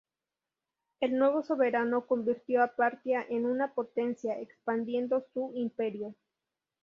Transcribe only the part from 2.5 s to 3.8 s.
a Partia en una